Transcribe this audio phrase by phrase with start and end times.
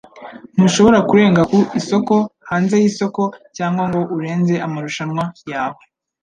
[0.55, 2.13] Ntushobora kurenga ku isoko,
[2.49, 3.21] hanze y'isoko
[3.57, 5.81] cyangwa ngo urenze amarushanwa yawe,